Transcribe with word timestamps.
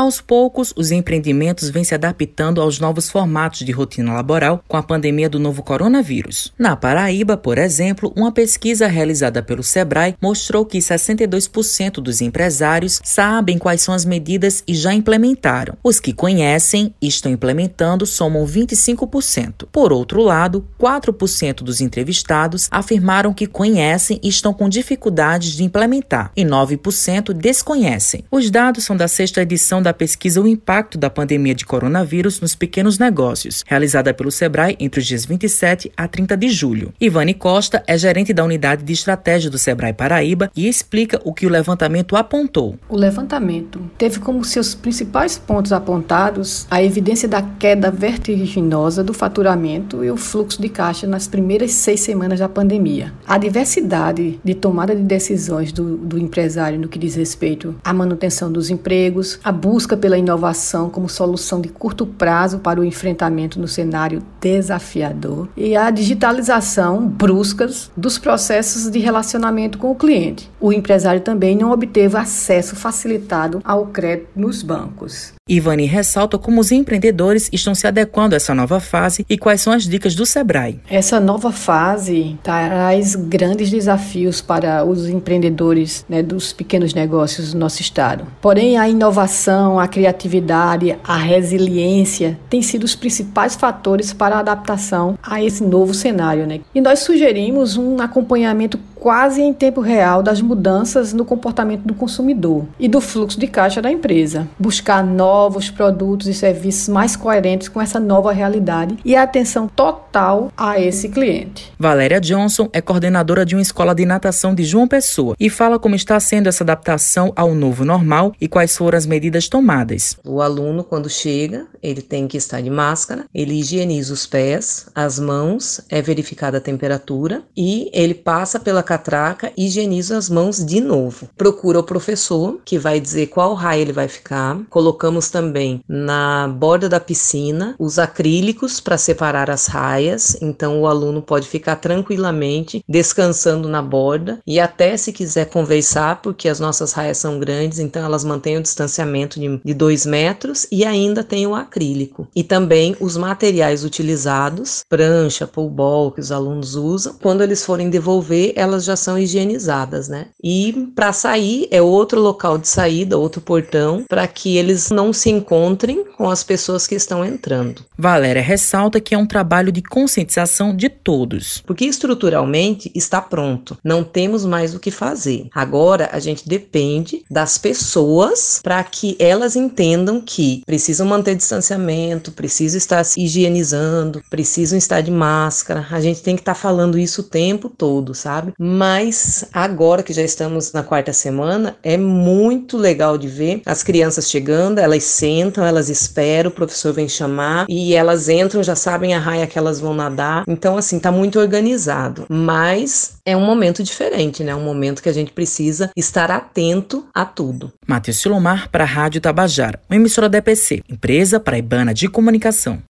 Aos 0.00 0.18
poucos, 0.18 0.72
os 0.78 0.90
empreendimentos 0.90 1.68
vêm 1.68 1.84
se 1.84 1.94
adaptando 1.94 2.62
aos 2.62 2.80
novos 2.80 3.10
formatos 3.10 3.66
de 3.66 3.70
rotina 3.70 4.14
laboral 4.14 4.64
com 4.66 4.78
a 4.78 4.82
pandemia 4.82 5.28
do 5.28 5.38
novo 5.38 5.62
coronavírus. 5.62 6.54
Na 6.58 6.74
Paraíba, 6.74 7.36
por 7.36 7.58
exemplo, 7.58 8.10
uma 8.16 8.32
pesquisa 8.32 8.86
realizada 8.86 9.42
pelo 9.42 9.62
Sebrae 9.62 10.16
mostrou 10.18 10.64
que 10.64 10.78
62% 10.78 12.00
dos 12.00 12.22
empresários 12.22 12.98
sabem 13.04 13.58
quais 13.58 13.82
são 13.82 13.92
as 13.92 14.06
medidas 14.06 14.64
e 14.66 14.74
já 14.74 14.94
implementaram. 14.94 15.76
Os 15.84 16.00
que 16.00 16.14
conhecem 16.14 16.94
e 16.98 17.06
estão 17.06 17.30
implementando 17.30 18.06
somam 18.06 18.46
25%. 18.46 19.66
Por 19.70 19.92
outro 19.92 20.22
lado, 20.22 20.66
4% 20.80 21.56
dos 21.56 21.82
entrevistados 21.82 22.68
afirmaram 22.70 23.34
que 23.34 23.46
conhecem 23.46 24.18
e 24.22 24.30
estão 24.30 24.54
com 24.54 24.66
dificuldades 24.66 25.50
de 25.50 25.62
implementar, 25.62 26.32
e 26.34 26.42
9% 26.42 27.34
desconhecem. 27.34 28.24
Os 28.30 28.50
dados 28.50 28.86
são 28.86 28.96
da 28.96 29.06
sexta 29.06 29.42
edição 29.42 29.82
da 29.82 29.89
pesquisa 29.94 30.40
O 30.40 30.48
Impacto 30.48 30.98
da 30.98 31.10
Pandemia 31.10 31.54
de 31.54 31.66
Coronavírus 31.66 32.40
nos 32.40 32.54
Pequenos 32.54 32.98
Negócios, 32.98 33.64
realizada 33.66 34.12
pelo 34.14 34.30
Sebrae 34.30 34.76
entre 34.78 35.00
os 35.00 35.06
dias 35.06 35.24
27 35.24 35.90
a 35.96 36.06
30 36.06 36.36
de 36.36 36.48
julho. 36.48 36.92
Ivane 37.00 37.34
Costa 37.34 37.82
é 37.86 37.96
gerente 37.96 38.32
da 38.32 38.44
unidade 38.44 38.82
de 38.82 38.92
estratégia 38.92 39.50
do 39.50 39.58
Sebrae 39.58 39.92
Paraíba 39.92 40.50
e 40.56 40.68
explica 40.68 41.20
o 41.24 41.32
que 41.32 41.46
o 41.46 41.50
levantamento 41.50 42.16
apontou. 42.16 42.78
O 42.88 42.96
levantamento 42.96 43.80
teve 43.98 44.18
como 44.18 44.44
seus 44.44 44.74
principais 44.74 45.38
pontos 45.38 45.72
apontados 45.72 46.66
a 46.70 46.82
evidência 46.82 47.28
da 47.28 47.42
queda 47.42 47.90
vertiginosa 47.90 49.02
do 49.02 49.12
faturamento 49.12 50.04
e 50.04 50.10
o 50.10 50.16
fluxo 50.16 50.60
de 50.60 50.68
caixa 50.68 51.06
nas 51.06 51.26
primeiras 51.26 51.72
seis 51.72 52.00
semanas 52.00 52.38
da 52.38 52.48
pandemia. 52.48 53.12
A 53.26 53.38
diversidade 53.38 54.40
de 54.42 54.54
tomada 54.54 54.94
de 54.94 55.02
decisões 55.02 55.72
do, 55.72 55.96
do 55.96 56.18
empresário 56.18 56.78
no 56.78 56.88
que 56.88 56.98
diz 56.98 57.14
respeito 57.14 57.74
à 57.84 57.92
manutenção 57.92 58.50
dos 58.50 58.70
empregos, 58.70 59.38
a 59.42 59.52
busca 59.52 59.79
pela 59.96 60.18
inovação 60.18 60.88
como 60.90 61.08
solução 61.08 61.60
de 61.60 61.68
curto 61.68 62.06
prazo 62.06 62.58
para 62.58 62.80
o 62.80 62.84
enfrentamento 62.84 63.60
no 63.60 63.68
cenário 63.68 64.22
desafiador 64.40 65.48
e 65.56 65.76
a 65.76 65.90
digitalização 65.90 67.06
bruscas 67.06 67.90
dos 67.96 68.18
processos 68.18 68.90
de 68.90 68.98
relacionamento 68.98 69.78
com 69.78 69.90
o 69.90 69.94
cliente. 69.94 70.50
O 70.60 70.72
empresário 70.72 71.20
também 71.20 71.56
não 71.56 71.70
obteve 71.70 72.16
acesso 72.16 72.76
facilitado 72.76 73.60
ao 73.64 73.86
crédito 73.86 74.28
nos 74.36 74.62
bancos. 74.62 75.32
Ivani 75.50 75.84
ressalta 75.84 76.38
como 76.38 76.60
os 76.60 76.70
empreendedores 76.70 77.48
estão 77.52 77.74
se 77.74 77.84
adequando 77.84 78.34
a 78.34 78.36
essa 78.36 78.54
nova 78.54 78.78
fase 78.78 79.26
e 79.28 79.36
quais 79.36 79.60
são 79.60 79.72
as 79.72 79.82
dicas 79.82 80.14
do 80.14 80.24
Sebrae. 80.24 80.78
Essa 80.88 81.18
nova 81.18 81.50
fase 81.50 82.38
traz 82.40 83.16
grandes 83.16 83.68
desafios 83.68 84.40
para 84.40 84.84
os 84.84 85.08
empreendedores 85.08 86.04
né, 86.08 86.22
dos 86.22 86.52
pequenos 86.52 86.94
negócios 86.94 87.52
do 87.52 87.58
nosso 87.58 87.80
estado. 87.80 88.28
Porém, 88.40 88.78
a 88.78 88.88
inovação, 88.88 89.59
a 89.78 89.88
criatividade, 89.88 90.96
a 91.04 91.16
resiliência 91.16 92.38
têm 92.48 92.62
sido 92.62 92.84
os 92.84 92.94
principais 92.94 93.54
fatores 93.54 94.12
para 94.12 94.36
a 94.36 94.40
adaptação 94.40 95.18
a 95.22 95.42
esse 95.42 95.62
novo 95.62 95.92
cenário. 95.92 96.46
Né? 96.46 96.60
E 96.74 96.80
nós 96.80 97.00
sugerimos 97.00 97.76
um 97.76 98.00
acompanhamento 98.00 98.78
quase 99.00 99.40
em 99.40 99.52
tempo 99.52 99.80
real 99.80 100.22
das 100.22 100.42
mudanças 100.42 101.14
no 101.14 101.24
comportamento 101.24 101.82
do 101.82 101.94
consumidor 101.94 102.66
e 102.78 102.86
do 102.86 103.00
fluxo 103.00 103.40
de 103.40 103.46
caixa 103.46 103.80
da 103.80 103.90
empresa. 103.90 104.46
Buscar 104.58 105.02
novos 105.02 105.70
produtos 105.70 106.28
e 106.28 106.34
serviços 106.34 106.88
mais 106.88 107.16
coerentes 107.16 107.68
com 107.68 107.80
essa 107.80 107.98
nova 107.98 108.30
realidade 108.30 108.98
e 109.02 109.16
a 109.16 109.22
atenção 109.22 109.66
total 109.66 110.52
a 110.54 110.78
esse 110.78 111.08
cliente. 111.08 111.72
Valéria 111.78 112.20
Johnson 112.20 112.68
é 112.72 112.82
coordenadora 112.82 113.46
de 113.46 113.54
uma 113.54 113.62
escola 113.62 113.94
de 113.94 114.04
natação 114.04 114.54
de 114.54 114.64
João 114.64 114.86
Pessoa 114.86 115.34
e 115.40 115.48
fala 115.48 115.78
como 115.78 115.94
está 115.94 116.20
sendo 116.20 116.48
essa 116.48 116.62
adaptação 116.62 117.32
ao 117.34 117.54
novo 117.54 117.84
normal 117.84 118.34
e 118.38 118.46
quais 118.46 118.76
foram 118.76 118.98
as 118.98 119.06
medidas 119.06 119.48
tomadas. 119.48 120.18
O 120.24 120.42
aluno, 120.42 120.84
quando 120.84 121.08
chega, 121.08 121.66
ele 121.82 122.02
tem 122.02 122.28
que 122.28 122.36
estar 122.36 122.60
de 122.60 122.68
máscara, 122.68 123.24
ele 123.34 123.58
higieniza 123.58 124.12
os 124.12 124.26
pés, 124.26 124.88
as 124.94 125.18
mãos, 125.18 125.80
é 125.88 126.02
verificada 126.02 126.58
a 126.58 126.60
temperatura 126.60 127.42
e 127.56 127.90
ele 127.94 128.14
passa 128.14 128.60
pela 128.60 128.82
catraca, 128.90 129.52
higieniza 129.56 130.18
as 130.18 130.28
mãos 130.28 130.64
de 130.64 130.80
novo. 130.80 131.28
Procura 131.36 131.78
o 131.78 131.84
professor, 131.84 132.58
que 132.64 132.76
vai 132.76 132.98
dizer 132.98 133.28
qual 133.28 133.54
raio 133.54 133.82
ele 133.82 133.92
vai 133.92 134.08
ficar. 134.08 134.58
Colocamos 134.68 135.30
também 135.30 135.80
na 135.88 136.48
borda 136.48 136.88
da 136.88 136.98
piscina 136.98 137.76
os 137.78 138.00
acrílicos 138.00 138.80
para 138.80 138.98
separar 138.98 139.48
as 139.48 139.66
raias, 139.66 140.36
então 140.42 140.80
o 140.80 140.88
aluno 140.88 141.22
pode 141.22 141.46
ficar 141.46 141.76
tranquilamente 141.76 142.82
descansando 142.88 143.68
na 143.68 143.80
borda 143.80 144.40
e 144.44 144.58
até 144.58 144.96
se 144.96 145.12
quiser 145.12 145.46
conversar, 145.46 146.20
porque 146.20 146.48
as 146.48 146.58
nossas 146.58 146.92
raias 146.92 147.18
são 147.18 147.38
grandes, 147.38 147.78
então 147.78 148.04
elas 148.04 148.24
mantêm 148.24 148.56
o 148.58 148.62
distanciamento 148.62 149.38
de 149.64 149.72
2 149.72 150.04
metros 150.06 150.66
e 150.72 150.84
ainda 150.84 151.22
tem 151.22 151.46
o 151.46 151.54
acrílico. 151.54 152.26
E 152.34 152.42
também 152.42 152.96
os 152.98 153.16
materiais 153.16 153.84
utilizados, 153.84 154.82
prancha, 154.88 155.46
pull 155.46 155.70
ball 155.70 156.10
que 156.10 156.20
os 156.20 156.32
alunos 156.32 156.74
usam, 156.74 157.14
quando 157.22 157.42
eles 157.42 157.64
forem 157.64 157.88
devolver, 157.88 158.52
elas 158.56 158.79
elas 158.80 158.84
já 158.84 158.96
são 158.96 159.18
higienizadas, 159.18 160.08
né? 160.08 160.26
E 160.42 160.90
para 160.94 161.12
sair 161.12 161.68
é 161.70 161.82
outro 161.82 162.20
local 162.20 162.58
de 162.58 162.66
saída, 162.68 163.18
outro 163.18 163.40
portão, 163.40 164.04
para 164.08 164.26
que 164.26 164.56
eles 164.56 164.90
não 164.90 165.12
se 165.12 165.30
encontrem 165.30 166.04
com 166.16 166.28
as 166.28 166.42
pessoas 166.42 166.86
que 166.86 166.94
estão 166.94 167.24
entrando. 167.24 167.84
Valéria 167.96 168.42
ressalta 168.42 169.00
que 169.00 169.14
é 169.14 169.18
um 169.18 169.26
trabalho 169.26 169.70
de 169.70 169.82
conscientização 169.82 170.74
de 170.74 170.88
todos. 170.88 171.62
Porque 171.66 171.84
estruturalmente 171.84 172.90
está 172.94 173.20
pronto, 173.20 173.76
não 173.84 174.02
temos 174.02 174.44
mais 174.44 174.74
o 174.74 174.80
que 174.80 174.90
fazer. 174.90 175.48
Agora 175.54 176.08
a 176.12 176.18
gente 176.18 176.48
depende 176.48 177.22
das 177.30 177.58
pessoas 177.58 178.60
para 178.62 178.82
que 178.82 179.16
elas 179.18 179.56
entendam 179.56 180.20
que 180.20 180.62
precisam 180.64 181.06
manter 181.06 181.34
distanciamento, 181.34 182.32
precisam 182.32 182.78
estar 182.78 183.04
se 183.04 183.20
higienizando, 183.20 184.22
precisam 184.30 184.78
estar 184.78 185.00
de 185.00 185.10
máscara. 185.10 185.86
A 185.90 186.00
gente 186.00 186.22
tem 186.22 186.34
que 186.34 186.42
estar 186.42 186.54
tá 186.54 186.60
falando 186.60 186.98
isso 186.98 187.20
o 187.20 187.24
tempo 187.24 187.68
todo, 187.68 188.14
sabe? 188.14 188.52
Mas 188.70 189.44
agora 189.52 190.00
que 190.00 190.12
já 190.12 190.22
estamos 190.22 190.72
na 190.72 190.84
quarta 190.84 191.12
semana, 191.12 191.76
é 191.82 191.96
muito 191.96 192.76
legal 192.76 193.18
de 193.18 193.26
ver 193.26 193.62
as 193.66 193.82
crianças 193.82 194.30
chegando, 194.30 194.78
elas 194.78 195.02
sentam, 195.02 195.64
elas 195.64 195.88
esperam, 195.88 196.50
o 196.50 196.54
professor 196.54 196.92
vem 196.92 197.08
chamar 197.08 197.66
e 197.68 197.94
elas 197.94 198.28
entram, 198.28 198.62
já 198.62 198.76
sabem 198.76 199.12
a 199.12 199.18
raia 199.18 199.46
que 199.46 199.58
elas 199.58 199.80
vão 199.80 199.92
nadar. 199.92 200.44
Então, 200.46 200.76
assim, 200.76 201.00
tá 201.00 201.10
muito 201.10 201.40
organizado. 201.40 202.26
Mas 202.28 203.14
é 203.26 203.36
um 203.36 203.44
momento 203.44 203.82
diferente, 203.82 204.44
né? 204.44 204.54
Um 204.54 204.62
momento 204.62 205.02
que 205.02 205.08
a 205.08 205.14
gente 205.14 205.32
precisa 205.32 205.90
estar 205.96 206.30
atento 206.30 207.08
a 207.12 207.24
tudo. 207.24 207.72
Matheus 207.88 208.18
Silomar 208.18 208.68
para 208.70 208.84
a 208.84 208.86
Rádio 208.86 209.20
Tabajara, 209.20 209.80
uma 209.90 209.96
emissora 209.96 210.28
da 210.28 210.38
EPC, 210.38 210.82
empresa 210.88 211.40
paraibana 211.40 211.92
de 211.92 212.08
comunicação. 212.08 212.80